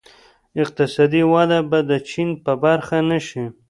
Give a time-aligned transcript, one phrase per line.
[0.61, 3.43] اقتصادي وده به د چین په برخه نه شي.